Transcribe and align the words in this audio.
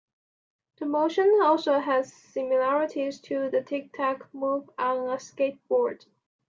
The 0.79 0.87
motion 0.87 1.31
also 1.43 1.77
has 1.77 2.11
similarities 2.11 3.19
to 3.19 3.51
the 3.51 3.61
tic-tac 3.61 4.33
move 4.33 4.67
on 4.79 4.97
a 5.01 5.17
skateboard. 5.17 6.07